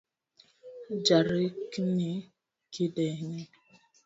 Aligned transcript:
Jarikni 1.05 2.09
kideny 2.73 3.37